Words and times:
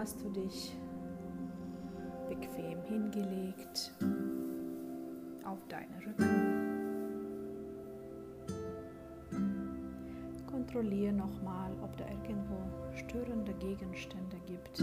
hast 0.00 0.22
du 0.22 0.30
dich 0.30 0.72
bequem 2.26 2.80
hingelegt 2.84 3.92
auf 5.44 5.58
deinen 5.68 5.94
Rücken. 6.06 6.40
Kontrolliere 10.50 11.12
nochmal, 11.12 11.72
ob 11.82 11.94
da 11.98 12.06
irgendwo 12.08 12.56
störende 12.96 13.52
Gegenstände 13.54 14.38
gibt. 14.46 14.82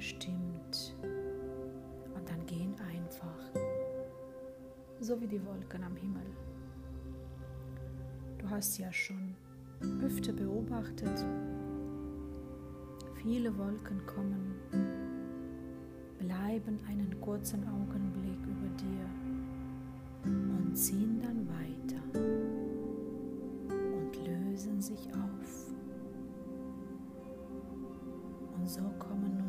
bestimmt 0.00 0.94
und 2.14 2.26
dann 2.26 2.46
gehen 2.46 2.74
einfach, 2.94 3.38
so 4.98 5.20
wie 5.20 5.26
die 5.26 5.44
Wolken 5.44 5.84
am 5.84 5.94
Himmel. 5.94 6.24
Du 8.38 8.48
hast 8.48 8.78
ja 8.78 8.90
schon 8.90 9.36
öfter 10.02 10.32
beobachtet, 10.32 11.26
viele 13.22 13.54
Wolken 13.58 14.00
kommen, 14.06 14.54
bleiben 16.18 16.78
einen 16.88 17.20
kurzen 17.20 17.62
Augenblick 17.68 18.40
über 18.46 18.68
dir 18.78 19.04
und 20.24 20.74
ziehen 20.74 21.20
dann 21.20 21.46
weiter 21.46 22.00
lösen 24.26 24.80
sich 24.80 25.08
auf. 25.14 25.72
Und 28.56 28.68
so 28.68 28.82
kommen 28.98 29.39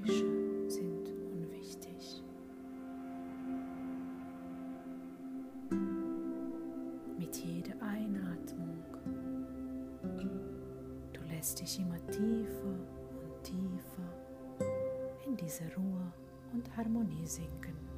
Geräusche 0.00 0.42
lässt 11.42 11.60
dich 11.60 11.80
immer 11.80 11.98
tiefer 12.06 12.78
und 13.24 13.42
tiefer 13.42 14.64
in 15.26 15.36
diese 15.36 15.64
Ruhe 15.76 16.12
und 16.52 16.76
Harmonie 16.76 17.26
sinken. 17.26 17.91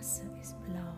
Wasser 0.00 0.24
ist 0.40 0.56
blau. 0.64 0.96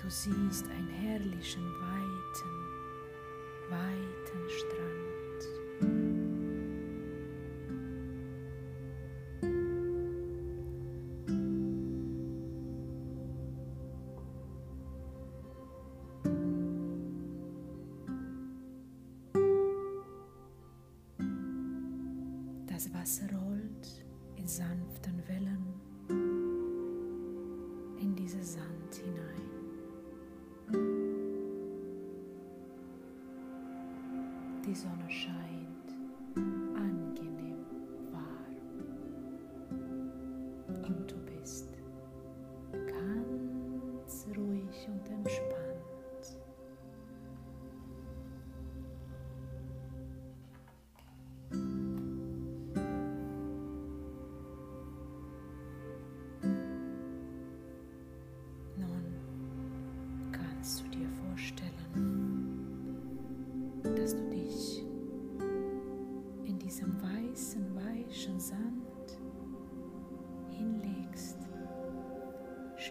Du 0.00 0.08
siehst 0.08 0.64
einen 0.70 0.88
herrlichen, 0.88 1.62
weiten, 1.82 2.54
weiten 3.68 4.48
Strand. 4.48 5.03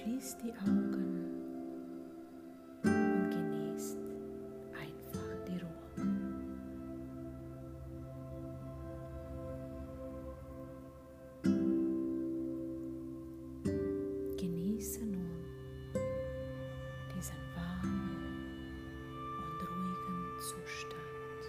Schließ 0.03 0.35
die 0.43 0.51
Augen 0.51 1.23
und 2.83 3.29
genießt 3.29 3.97
einfach 4.73 5.35
die 5.47 5.59
Ruhe. 5.59 6.05
Genieße 14.35 15.05
nun 15.05 15.45
diesen 17.15 17.41
warmen 17.55 18.17
und 19.37 19.59
ruhigen 19.69 20.19
Zustand, 20.41 21.43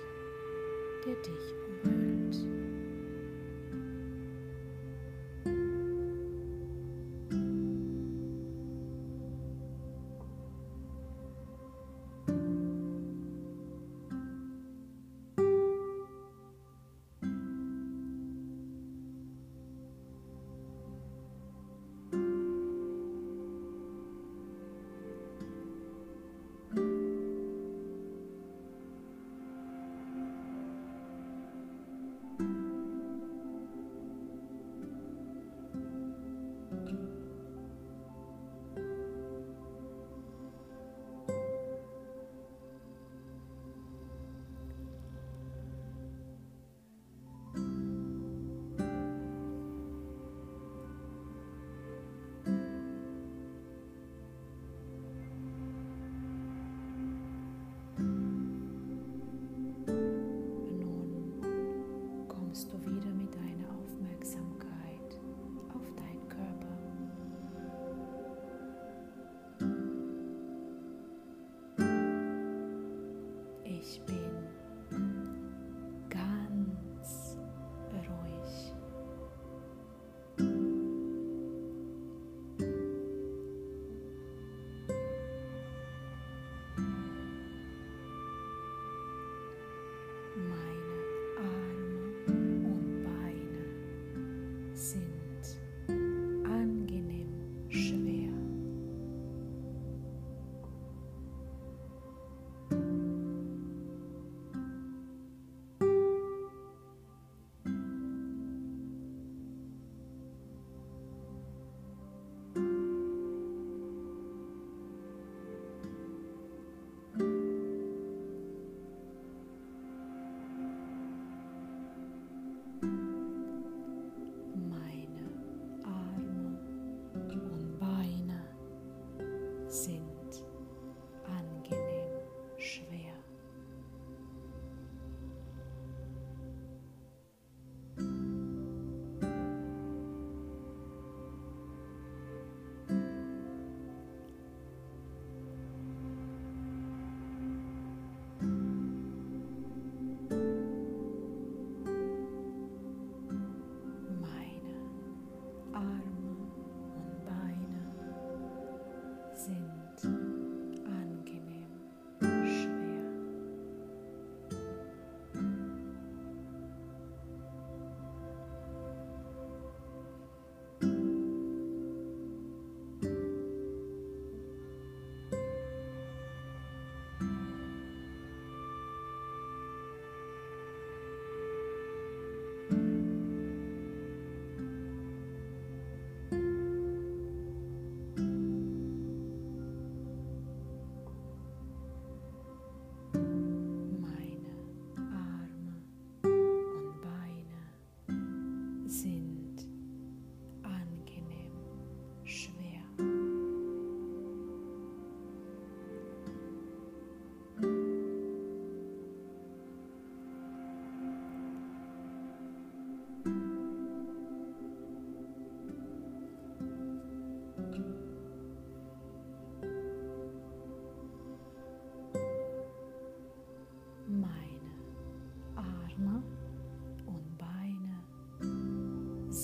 der 1.04 1.16
dich 1.16 1.63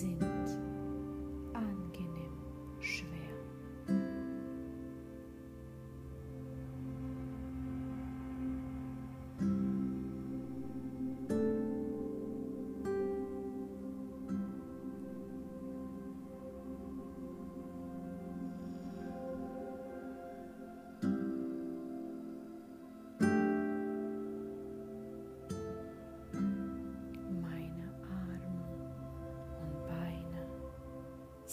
sind 0.00 0.29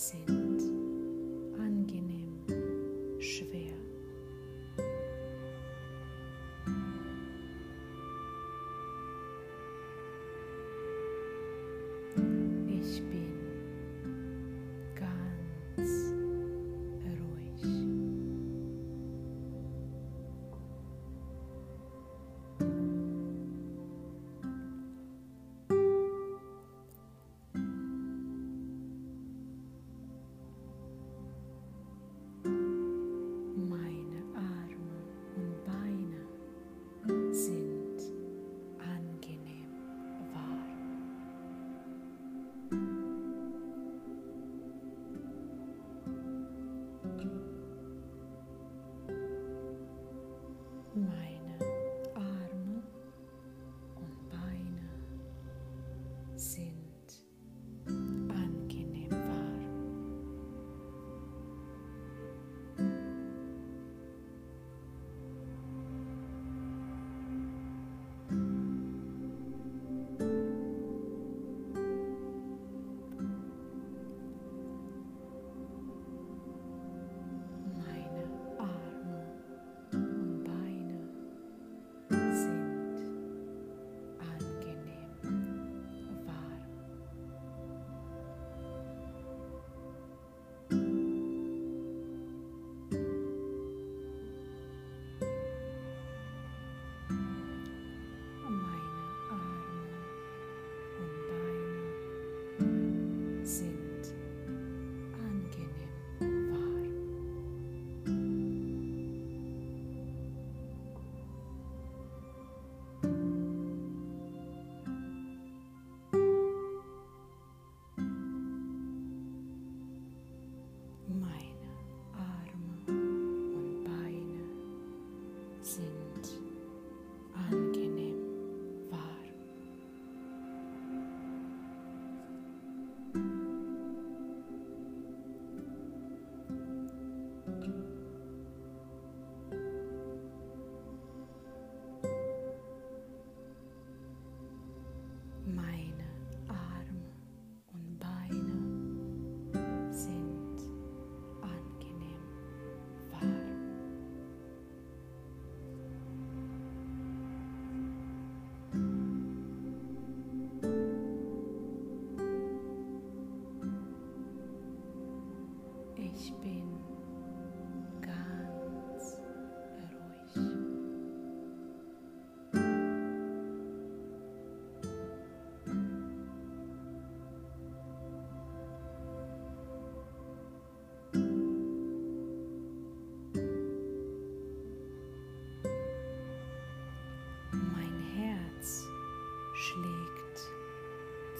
sind 0.08 0.37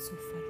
sofa 0.08 0.47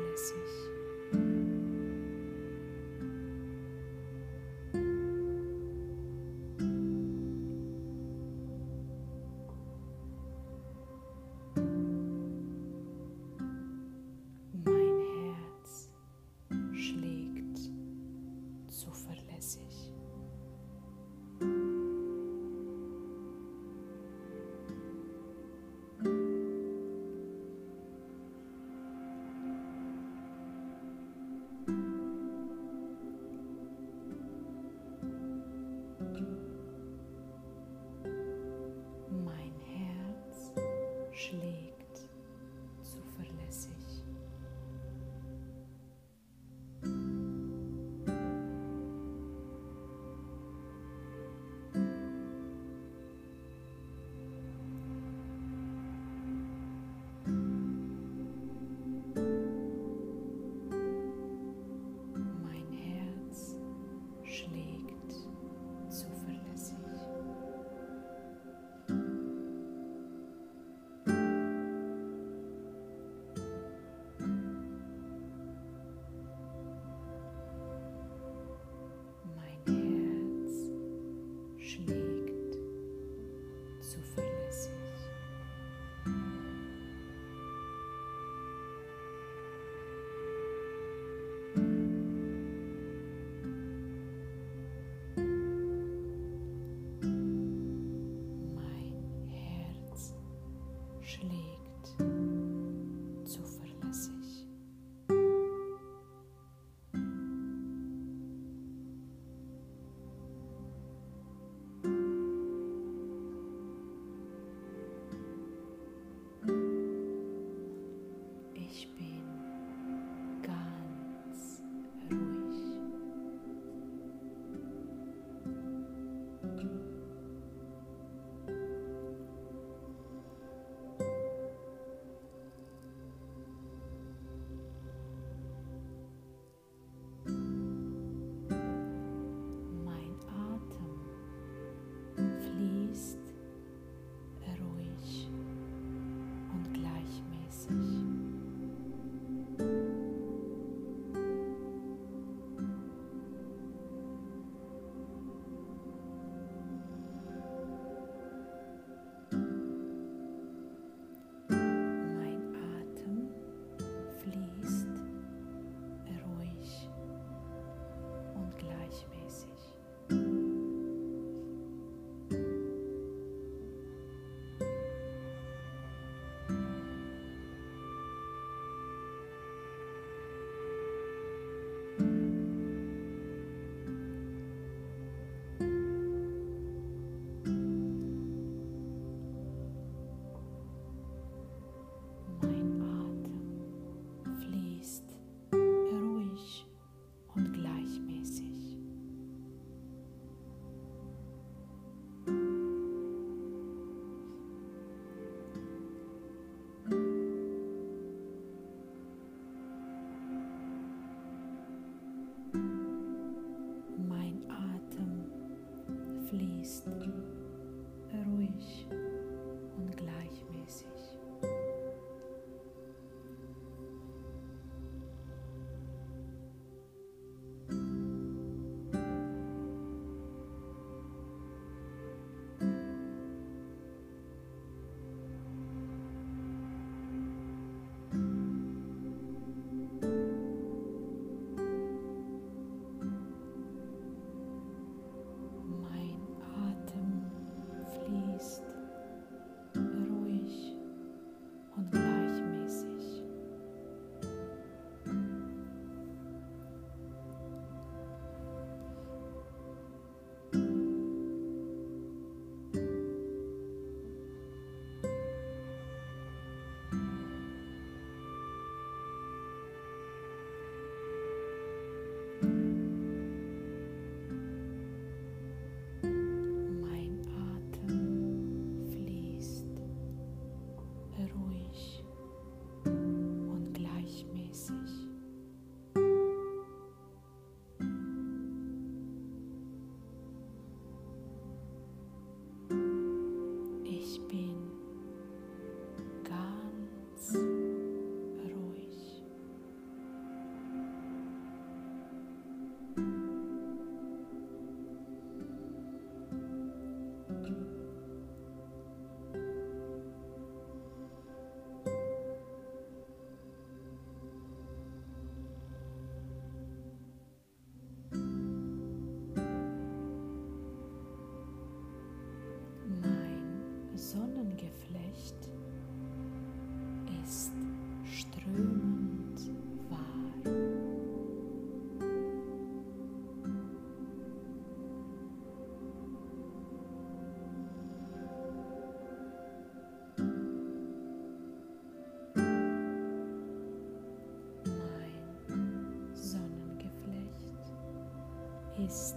ist 348.80 349.16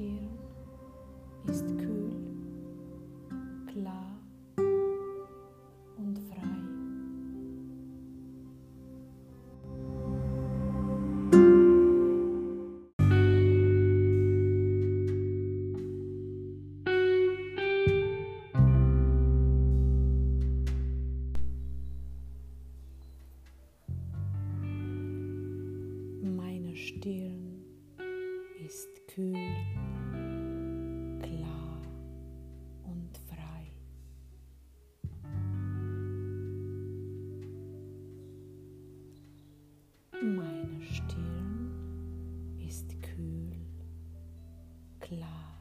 inteiro. 0.00 0.29
love. 45.16 45.59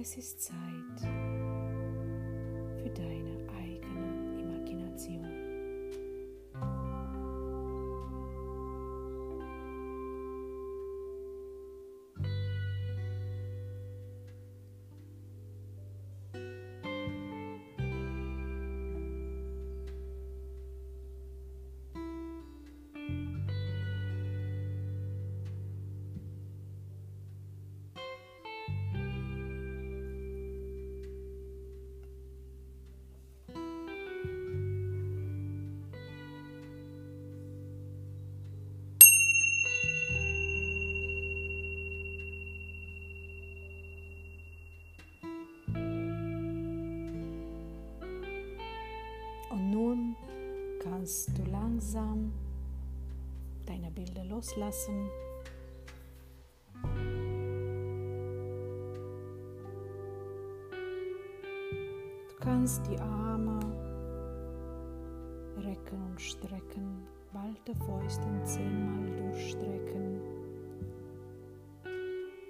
Es 0.00 0.16
ist 0.16 0.40
Zeit 0.40 1.00
für 1.00 2.88
deine 2.88 3.36
eigene 3.60 4.40
Imagination. 4.40 5.39
Kannst 51.00 51.30
du 51.38 51.42
langsam 51.50 52.30
deine 53.64 53.90
Bilder 53.90 54.22
loslassen. 54.22 55.08
Du 62.28 62.34
kannst 62.38 62.86
die 62.86 62.98
Arme 62.98 63.58
recken 65.56 66.02
und 66.10 66.20
strecken, 66.20 67.06
ballte 67.32 67.74
Fäusten 67.76 68.44
zehnmal 68.44 69.16
durchstrecken. 69.16 70.20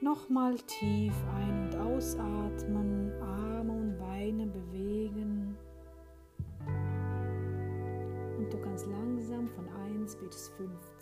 Nochmal 0.02 0.56
tief 0.56 1.14
ein- 1.36 1.66
und 1.66 1.76
ausatmen, 1.76 3.12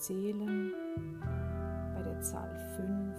zählen. 0.09 0.73
Bei 1.95 2.03
der 2.03 2.19
Zahl 2.23 2.57
5 2.77 3.15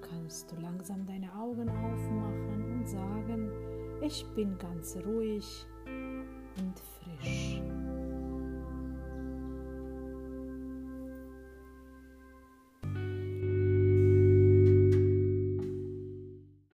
kannst 0.00 0.52
du 0.52 0.56
langsam 0.60 1.04
deine 1.04 1.34
Augen 1.34 1.68
aufmachen 1.68 2.72
und 2.72 2.88
sagen, 2.88 3.50
ich 4.02 4.24
bin 4.36 4.56
ganz 4.58 4.96
ruhig 5.04 5.66
und. 5.86 6.93